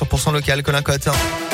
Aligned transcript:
100% 0.00 0.32
local, 0.32 0.62
Colin 0.62 0.82
Cotte. 0.82 1.49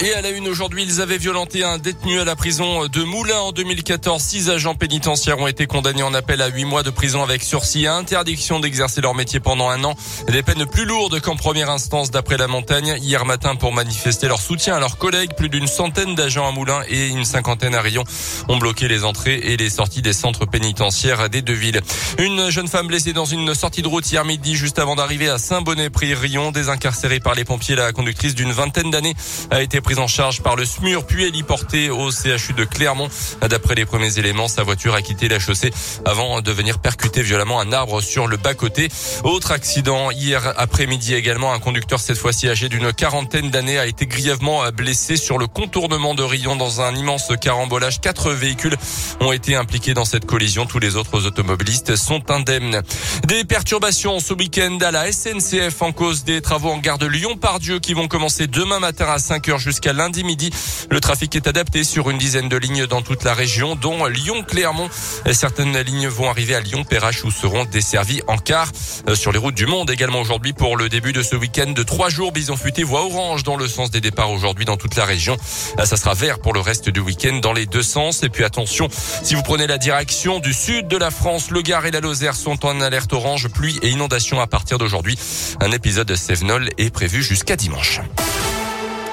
Et 0.00 0.14
à 0.14 0.22
la 0.22 0.30
une 0.30 0.46
aujourd'hui, 0.46 0.84
ils 0.84 1.00
avaient 1.00 1.18
violenté 1.18 1.64
un 1.64 1.76
détenu 1.76 2.20
à 2.20 2.24
la 2.24 2.36
prison 2.36 2.86
de 2.86 3.02
Moulins 3.02 3.40
en 3.40 3.50
2014. 3.50 4.22
Six 4.22 4.48
agents 4.48 4.76
pénitentiaires 4.76 5.40
ont 5.40 5.48
été 5.48 5.66
condamnés 5.66 6.04
en 6.04 6.14
appel 6.14 6.40
à 6.40 6.46
huit 6.46 6.64
mois 6.64 6.84
de 6.84 6.90
prison 6.90 7.20
avec 7.24 7.42
sursis 7.42 7.82
et 7.82 7.88
interdiction 7.88 8.60
d'exercer 8.60 9.00
leur 9.00 9.16
métier 9.16 9.40
pendant 9.40 9.70
un 9.70 9.82
an. 9.82 9.96
Des 10.28 10.44
peines 10.44 10.66
plus 10.66 10.84
lourdes 10.84 11.20
qu'en 11.20 11.34
première 11.34 11.68
instance 11.68 12.12
d'après 12.12 12.36
la 12.36 12.46
montagne. 12.46 12.96
Hier 13.00 13.24
matin, 13.24 13.56
pour 13.56 13.72
manifester 13.72 14.28
leur 14.28 14.40
soutien 14.40 14.76
à 14.76 14.80
leurs 14.80 14.98
collègues, 14.98 15.34
plus 15.36 15.48
d'une 15.48 15.66
centaine 15.66 16.14
d'agents 16.14 16.46
à 16.46 16.52
Moulins 16.52 16.82
et 16.88 17.08
une 17.08 17.24
cinquantaine 17.24 17.74
à 17.74 17.80
Rion 17.80 18.04
ont 18.48 18.56
bloqué 18.56 18.86
les 18.86 19.02
entrées 19.04 19.40
et 19.42 19.56
les 19.56 19.68
sorties 19.68 20.02
des 20.02 20.12
centres 20.12 20.46
pénitentiaires 20.46 21.28
des 21.28 21.42
deux 21.42 21.54
villes. 21.54 21.80
Une 22.18 22.50
jeune 22.50 22.68
femme 22.68 22.86
blessée 22.86 23.12
dans 23.12 23.24
une 23.24 23.52
sortie 23.52 23.82
de 23.82 23.88
route 23.88 24.08
hier 24.08 24.24
midi, 24.24 24.54
juste 24.54 24.78
avant 24.78 24.94
d'arriver 24.94 25.28
à 25.28 25.38
Saint-Bonnet-Prix-Rion, 25.38 26.52
désincarcérée 26.52 27.18
par 27.18 27.34
les 27.34 27.44
pompiers. 27.44 27.74
La 27.74 27.92
conductrice 27.92 28.36
d'une 28.36 28.52
vingtaine 28.52 28.92
d'années 28.92 29.16
a 29.50 29.60
été 29.60 29.80
prise 29.88 30.00
en 30.00 30.06
charge 30.06 30.42
par 30.42 30.54
le 30.54 30.66
SMUR 30.66 31.06
puis 31.06 31.24
héliportée 31.24 31.88
au 31.88 32.10
CHU 32.10 32.52
de 32.52 32.64
Clermont. 32.64 33.08
D'après 33.40 33.74
les 33.74 33.86
premiers 33.86 34.18
éléments, 34.18 34.46
sa 34.46 34.62
voiture 34.62 34.92
a 34.92 35.00
quitté 35.00 35.28
la 35.28 35.38
chaussée 35.38 35.72
avant 36.04 36.42
de 36.42 36.52
venir 36.52 36.78
percuter 36.78 37.22
violemment 37.22 37.58
un 37.58 37.72
arbre 37.72 38.02
sur 38.02 38.26
le 38.26 38.36
bas-côté. 38.36 38.90
Autre 39.24 39.50
accident 39.50 40.10
hier 40.10 40.52
après-midi 40.58 41.14
également, 41.14 41.54
un 41.54 41.58
conducteur 41.58 42.00
cette 42.00 42.18
fois-ci 42.18 42.50
âgé 42.50 42.68
d'une 42.68 42.92
quarantaine 42.92 43.50
d'années 43.50 43.78
a 43.78 43.86
été 43.86 44.06
grièvement 44.06 44.68
blessé 44.72 45.16
sur 45.16 45.38
le 45.38 45.46
contournement 45.46 46.14
de 46.14 46.22
Rion 46.22 46.54
dans 46.54 46.82
un 46.82 46.94
immense 46.94 47.32
carambolage. 47.40 48.02
Quatre 48.02 48.32
véhicules 48.32 48.76
ont 49.20 49.32
été 49.32 49.56
impliqués 49.56 49.94
dans 49.94 50.04
cette 50.04 50.26
collision. 50.26 50.66
Tous 50.66 50.80
les 50.80 50.96
autres 50.96 51.24
automobilistes 51.24 51.96
sont 51.96 52.30
indemnes. 52.30 52.82
Des 53.26 53.44
perturbations 53.44 54.20
ce 54.20 54.34
week-end 54.34 54.76
à 54.82 54.90
la 54.90 55.10
SNCF 55.10 55.80
en 55.80 55.92
cause 55.92 56.24
des 56.24 56.42
travaux 56.42 56.72
en 56.72 56.78
gare 56.78 56.98
de 56.98 57.06
Lyon-Pardieu 57.06 57.78
qui 57.78 57.94
vont 57.94 58.06
commencer 58.06 58.48
demain 58.48 58.80
matin 58.80 59.06
à 59.08 59.18
5 59.18 59.48
heures 59.48 59.58
jusqu'à 59.78 59.92
lundi 59.92 60.24
midi. 60.24 60.50
Le 60.90 60.98
trafic 60.98 61.36
est 61.36 61.46
adapté 61.46 61.84
sur 61.84 62.10
une 62.10 62.18
dizaine 62.18 62.48
de 62.48 62.56
lignes 62.56 62.86
dans 62.86 63.00
toute 63.00 63.22
la 63.22 63.32
région, 63.32 63.76
dont 63.76 64.06
Lyon-Clermont. 64.06 64.88
Certaines 65.30 65.78
lignes 65.78 66.08
vont 66.08 66.28
arriver 66.28 66.56
à 66.56 66.60
Lyon-Perrache 66.60 67.22
où 67.22 67.30
seront 67.30 67.64
desservies 67.64 68.20
en 68.26 68.38
car 68.38 68.72
euh, 69.08 69.14
sur 69.14 69.30
les 69.30 69.38
routes 69.38 69.54
du 69.54 69.66
monde 69.66 69.88
également 69.88 70.20
aujourd'hui 70.20 70.52
pour 70.52 70.76
le 70.76 70.88
début 70.88 71.12
de 71.12 71.22
ce 71.22 71.36
week-end 71.36 71.70
de 71.70 71.82
trois 71.84 72.08
jours. 72.08 72.32
Bison 72.32 72.56
futé 72.56 72.82
voie 72.82 73.04
orange 73.04 73.44
dans 73.44 73.54
le 73.54 73.68
sens 73.68 73.92
des 73.92 74.00
départs 74.00 74.32
aujourd'hui 74.32 74.64
dans 74.64 74.76
toute 74.76 74.96
la 74.96 75.04
région. 75.04 75.36
Euh, 75.78 75.84
ça 75.84 75.96
sera 75.96 76.14
vert 76.14 76.40
pour 76.40 76.52
le 76.52 76.60
reste 76.60 76.88
du 76.88 76.98
week-end 76.98 77.38
dans 77.40 77.52
les 77.52 77.66
deux 77.66 77.84
sens. 77.84 78.24
Et 78.24 78.30
puis 78.30 78.42
attention, 78.42 78.88
si 79.22 79.36
vous 79.36 79.42
prenez 79.44 79.68
la 79.68 79.78
direction 79.78 80.40
du 80.40 80.54
sud 80.54 80.88
de 80.88 80.96
la 80.96 81.12
France, 81.12 81.52
le 81.52 81.62
Gard 81.62 81.86
et 81.86 81.92
la 81.92 82.00
Lozère 82.00 82.34
sont 82.34 82.66
en 82.66 82.80
alerte 82.80 83.12
orange, 83.12 83.46
pluie 83.46 83.78
et 83.82 83.90
inondation 83.90 84.40
à 84.40 84.48
partir 84.48 84.78
d'aujourd'hui. 84.78 85.16
Un 85.60 85.70
épisode 85.70 86.08
de 86.08 86.16
Sévenol 86.16 86.68
est 86.78 86.90
prévu 86.90 87.22
jusqu'à 87.22 87.54
dimanche. 87.54 88.00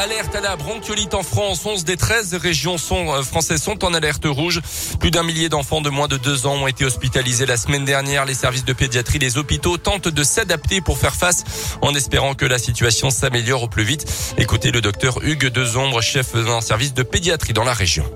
Alerte 0.00 0.34
à 0.34 0.40
la 0.40 0.56
bronchiolite 0.56 1.12
en 1.12 1.22
France. 1.22 1.66
11 1.66 1.84
des 1.84 1.98
13 1.98 2.34
régions 2.36 2.78
sont, 2.78 3.12
euh, 3.12 3.22
françaises 3.22 3.62
sont 3.62 3.84
en 3.84 3.92
alerte 3.92 4.24
rouge. 4.24 4.62
Plus 4.98 5.10
d'un 5.10 5.22
millier 5.22 5.50
d'enfants 5.50 5.82
de 5.82 5.90
moins 5.90 6.08
de 6.08 6.16
deux 6.16 6.46
ans 6.46 6.54
ont 6.54 6.66
été 6.66 6.86
hospitalisés 6.86 7.44
la 7.44 7.58
semaine 7.58 7.84
dernière. 7.84 8.24
Les 8.24 8.32
services 8.32 8.64
de 8.64 8.72
pédiatrie, 8.72 9.18
les 9.18 9.36
hôpitaux 9.36 9.76
tentent 9.76 10.08
de 10.08 10.22
s'adapter 10.22 10.80
pour 10.80 10.96
faire 10.96 11.14
face 11.14 11.76
en 11.82 11.94
espérant 11.94 12.32
que 12.32 12.46
la 12.46 12.56
situation 12.56 13.10
s'améliore 13.10 13.64
au 13.64 13.68
plus 13.68 13.84
vite. 13.84 14.34
Écoutez 14.38 14.70
le 14.70 14.80
docteur 14.80 15.22
Hugues 15.22 15.48
Dezombre, 15.48 16.00
chef 16.00 16.34
d'un 16.34 16.62
service 16.62 16.94
de 16.94 17.02
pédiatrie 17.02 17.52
dans 17.52 17.64
la 17.64 17.74
région 17.74 18.06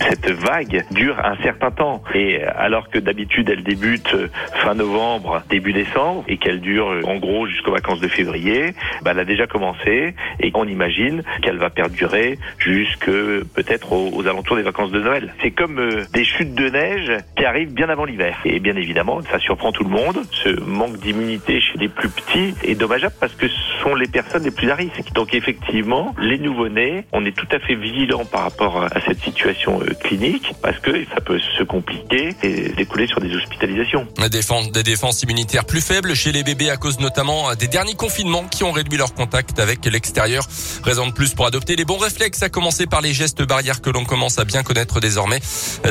cette 0.00 0.30
vague 0.30 0.84
dure 0.90 1.18
un 1.24 1.36
certain 1.42 1.70
temps. 1.70 2.02
Et 2.14 2.42
alors 2.42 2.88
que 2.88 2.98
d'habitude 2.98 3.50
elle 3.50 3.62
débute 3.62 4.14
fin 4.54 4.74
novembre, 4.74 5.42
début 5.48 5.72
décembre, 5.72 6.24
et 6.28 6.38
qu'elle 6.38 6.60
dure 6.60 7.00
en 7.04 7.16
gros 7.16 7.46
jusqu'aux 7.46 7.72
vacances 7.72 8.00
de 8.00 8.08
février, 8.08 8.74
bah, 9.02 9.10
elle 9.12 9.20
a 9.20 9.24
déjà 9.24 9.46
commencé 9.46 10.14
et 10.42 10.50
on 10.54 10.66
imagine 10.66 11.22
qu'elle 11.42 11.58
va 11.58 11.70
perdurer 11.70 12.38
jusque 12.58 13.06
peut-être 13.06 13.92
aux, 13.92 14.26
alentours 14.26 14.56
des 14.56 14.62
vacances 14.62 14.90
de 14.90 15.00
Noël. 15.00 15.34
C'est 15.42 15.50
comme 15.50 15.78
euh, 15.78 16.04
des 16.12 16.24
chutes 16.24 16.54
de 16.54 16.68
neige 16.68 17.12
qui 17.36 17.44
arrivent 17.44 17.72
bien 17.72 17.88
avant 17.88 18.04
l'hiver. 18.04 18.38
Et 18.44 18.60
bien 18.60 18.76
évidemment, 18.76 19.20
ça 19.30 19.38
surprend 19.38 19.72
tout 19.72 19.84
le 19.84 19.90
monde. 19.90 20.22
Ce 20.44 20.48
manque 20.60 20.98
d'immunité 20.98 21.60
chez 21.60 21.78
les 21.78 21.88
plus 21.88 22.08
petits 22.08 22.54
est 22.64 22.74
dommageable 22.74 23.14
parce 23.20 23.34
que 23.34 23.48
ce 23.48 23.82
sont 23.82 23.94
les 23.94 24.06
personnes 24.06 24.44
les 24.44 24.50
plus 24.50 24.70
à 24.70 24.74
risque. 24.74 25.12
Donc 25.14 25.34
effectivement, 25.34 26.14
les 26.20 26.38
nouveau-nés, 26.38 27.04
on 27.12 27.24
est 27.24 27.36
tout 27.36 27.48
à 27.52 27.58
fait 27.58 27.74
vigilant 27.74 28.24
par 28.24 28.42
rapport 28.42 28.84
à 28.84 29.00
cette 29.06 29.20
situation 29.20 29.80
euh, 29.80 29.94
clinique 30.02 30.52
parce 30.62 30.78
que 30.78 31.04
ça 31.14 31.20
peut 31.20 31.40
se 31.58 31.62
compliquer 31.62 32.30
et 32.42 32.70
découler 32.70 33.06
sur 33.06 33.20
des 33.20 33.34
hospitalisations. 33.34 34.06
Des 34.20 34.28
défenses, 34.28 34.70
des 34.72 34.82
défenses 34.82 35.22
immunitaires 35.22 35.64
plus 35.64 35.80
faibles 35.80 36.14
chez 36.14 36.32
les 36.32 36.42
bébés 36.42 36.70
à 36.70 36.76
cause 36.76 37.00
notamment 37.00 37.54
des 37.54 37.68
derniers 37.68 37.94
confinements 37.94 38.44
qui 38.44 38.64
ont 38.64 38.72
réduit 38.72 38.98
leur 38.98 39.14
contact 39.14 39.58
avec 39.58 39.84
l'extérieur. 39.84 40.29
Raison 40.84 41.06
de 41.06 41.12
plus 41.12 41.34
pour 41.34 41.46
adopter 41.46 41.76
les 41.76 41.84
bons 41.84 41.98
réflexes, 41.98 42.42
à 42.42 42.48
commencer 42.48 42.86
par 42.86 43.00
les 43.00 43.12
gestes 43.12 43.42
barrières 43.42 43.80
que 43.80 43.90
l'on 43.90 44.04
commence 44.04 44.38
à 44.38 44.44
bien 44.44 44.62
connaître 44.62 45.00
désormais. 45.00 45.40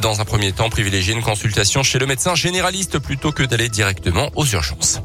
Dans 0.02 0.22
un 0.22 0.26
premier 0.26 0.52
temps, 0.52 0.70
privilégier 0.70 1.14
une 1.14 1.24
consultation 1.24 1.84
chez 1.84 2.00
le 2.00 2.06
médecin 2.06 2.36
généraliste 2.36 3.00
plutôt 3.00 3.32
que 3.32 3.44
d'aller 3.44 3.70
directement 3.70 4.30
aux 4.36 4.46
urgences. 4.46 5.02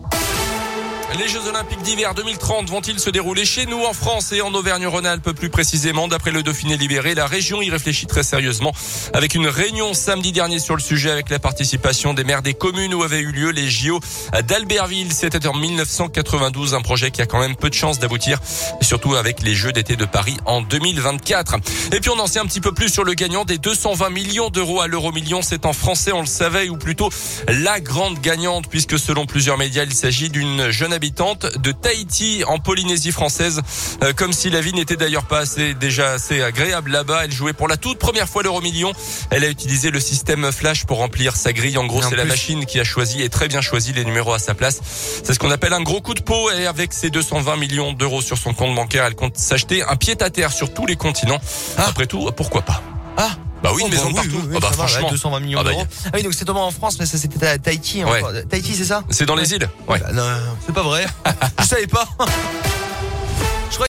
Les 1.18 1.28
Jeux 1.28 1.46
Olympiques 1.48 1.82
d'hiver 1.82 2.12
2030 2.14 2.68
vont-ils 2.70 2.98
se 2.98 3.08
dérouler 3.08 3.44
chez 3.44 3.66
nous 3.66 3.84
en 3.84 3.92
France 3.92 4.32
et 4.32 4.40
en 4.40 4.52
Auvergne-Rhône-Alpes 4.52 5.30
plus 5.30 5.48
précisément 5.48 6.08
D'après 6.08 6.32
le 6.32 6.42
Dauphiné 6.42 6.76
libéré, 6.76 7.14
la 7.14 7.26
région 7.26 7.62
y 7.62 7.70
réfléchit 7.70 8.06
très 8.06 8.24
sérieusement 8.24 8.72
avec 9.12 9.36
une 9.36 9.46
réunion 9.46 9.94
samedi 9.94 10.32
dernier 10.32 10.58
sur 10.58 10.74
le 10.74 10.80
sujet 10.80 11.12
avec 11.12 11.30
la 11.30 11.38
participation 11.38 12.14
des 12.14 12.24
maires 12.24 12.42
des 12.42 12.54
communes 12.54 12.94
où 12.94 13.04
avaient 13.04 13.20
eu 13.20 13.30
lieu 13.30 13.50
les 13.50 13.70
JO 13.70 14.00
d'Albertville. 14.48 15.12
C'était 15.12 15.46
en 15.46 15.54
1992, 15.54 16.74
un 16.74 16.82
projet 16.82 17.12
qui 17.12 17.22
a 17.22 17.26
quand 17.26 17.38
même 17.38 17.54
peu 17.54 17.68
de 17.68 17.74
chances 17.74 18.00
d'aboutir, 18.00 18.40
surtout 18.80 19.14
avec 19.14 19.40
les 19.42 19.54
Jeux 19.54 19.72
d'été 19.72 19.94
de 19.94 20.06
Paris 20.06 20.36
en 20.46 20.62
2024. 20.62 21.54
Et 21.92 22.00
puis 22.00 22.10
on 22.10 22.18
en 22.18 22.26
sait 22.26 22.40
un 22.40 22.46
petit 22.46 22.60
peu 22.60 22.72
plus 22.72 22.88
sur 22.88 23.04
le 23.04 23.14
gagnant 23.14 23.44
des 23.44 23.58
220 23.58 24.10
millions 24.10 24.50
d'euros 24.50 24.80
à 24.80 24.88
l'euro 24.88 25.12
million. 25.12 25.42
C'est 25.42 25.64
en 25.64 25.74
français, 25.74 26.10
on 26.10 26.22
le 26.22 26.26
savait, 26.26 26.68
ou 26.68 26.76
plutôt 26.76 27.10
la 27.46 27.78
grande 27.78 28.20
gagnante, 28.20 28.66
puisque 28.68 28.98
selon 28.98 29.26
plusieurs 29.26 29.58
médias, 29.58 29.84
il 29.84 29.94
s'agit 29.94 30.28
d'une 30.28 30.70
jeune 30.70 30.92
de 31.10 31.72
Tahiti 31.72 32.44
en 32.46 32.58
Polynésie 32.58 33.12
française. 33.12 33.60
Euh, 34.02 34.12
comme 34.12 34.32
si 34.32 34.50
la 34.50 34.60
vie 34.60 34.72
n'était 34.72 34.96
d'ailleurs 34.96 35.26
pas 35.26 35.40
assez, 35.40 35.74
déjà 35.74 36.12
assez 36.12 36.42
agréable 36.42 36.90
là-bas. 36.90 37.24
Elle 37.24 37.32
jouait 37.32 37.52
pour 37.52 37.68
la 37.68 37.76
toute 37.76 37.98
première 37.98 38.28
fois 38.28 38.42
l'euro 38.42 38.60
million. 38.60 38.92
Elle 39.30 39.44
a 39.44 39.48
utilisé 39.48 39.90
le 39.90 40.00
système 40.00 40.50
flash 40.52 40.84
pour 40.84 40.98
remplir 40.98 41.36
sa 41.36 41.52
grille. 41.52 41.78
En 41.78 41.86
gros, 41.86 42.02
c'est 42.02 42.16
la 42.16 42.24
machine 42.24 42.66
qui 42.66 42.80
a 42.80 42.84
choisi 42.84 43.22
et 43.22 43.28
très 43.28 43.48
bien 43.48 43.60
choisi 43.60 43.92
les 43.92 44.04
numéros 44.04 44.32
à 44.32 44.38
sa 44.38 44.54
place. 44.54 44.80
C'est 45.22 45.34
ce 45.34 45.38
qu'on 45.38 45.50
appelle 45.50 45.72
un 45.72 45.82
gros 45.82 46.00
coup 46.00 46.14
de 46.14 46.22
peau 46.22 46.50
et 46.50 46.66
avec 46.66 46.92
ses 46.92 47.10
220 47.10 47.56
millions 47.56 47.92
d'euros 47.92 48.22
sur 48.22 48.38
son 48.38 48.54
compte 48.54 48.74
bancaire, 48.74 49.04
elle 49.04 49.14
compte 49.14 49.36
s'acheter 49.36 49.82
un 49.82 49.96
pied 49.96 50.16
à 50.20 50.30
terre 50.30 50.52
sur 50.52 50.72
tous 50.72 50.86
les 50.86 50.96
continents. 50.96 51.40
Ah. 51.76 51.86
Après 51.88 52.06
tout, 52.06 52.30
pourquoi 52.36 52.62
pas? 52.62 52.82
Ah 53.16 53.30
bah 53.64 53.70
oui, 53.74 53.82
une 53.82 53.90
maison 53.90 54.10
bah 54.10 54.20
partout. 54.20 54.42
ah 54.54 54.60
bah 54.60 54.70
franchement. 54.72 55.10
220 55.10 55.40
millions 55.40 55.58
ah 55.58 55.64
bah 55.64 55.70
d'euros. 55.70 55.86
Ah 56.04 56.10
oui, 56.12 56.22
donc 56.22 56.34
c'est 56.34 56.44
tombé 56.44 56.60
en 56.60 56.70
France, 56.70 56.98
mais 57.00 57.06
ça 57.06 57.16
c'était 57.16 57.46
à 57.46 57.56
Tahiti. 57.56 58.02
Hein. 58.02 58.08
Tahiti, 58.50 58.74
c'est 58.74 58.84
ça? 58.84 59.02
C'est 59.08 59.24
dans 59.24 59.36
les 59.36 59.54
îles. 59.54 59.66
Ouais. 59.88 59.98
Bah, 60.00 60.12
non, 60.12 60.22
c'est 60.66 60.74
pas 60.74 60.82
vrai. 60.82 61.06
Je 61.60 61.64
savais 61.64 61.86
pas. 61.86 62.06